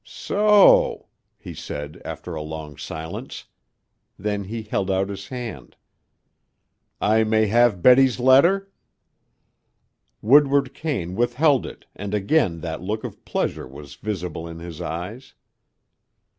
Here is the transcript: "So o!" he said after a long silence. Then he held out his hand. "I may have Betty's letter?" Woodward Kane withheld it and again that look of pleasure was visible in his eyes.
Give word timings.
"So 0.03 0.47
o!" 0.49 1.05
he 1.37 1.53
said 1.53 2.01
after 2.03 2.33
a 2.33 2.41
long 2.41 2.75
silence. 2.75 3.45
Then 4.17 4.45
he 4.45 4.63
held 4.63 4.89
out 4.89 5.09
his 5.09 5.27
hand. 5.27 5.75
"I 6.99 7.23
may 7.23 7.45
have 7.45 7.83
Betty's 7.83 8.19
letter?" 8.19 8.71
Woodward 10.19 10.73
Kane 10.73 11.13
withheld 11.15 11.67
it 11.67 11.85
and 11.95 12.15
again 12.15 12.61
that 12.61 12.81
look 12.81 13.03
of 13.03 13.23
pleasure 13.25 13.67
was 13.67 13.93
visible 13.93 14.47
in 14.47 14.57
his 14.57 14.81
eyes. 14.81 15.35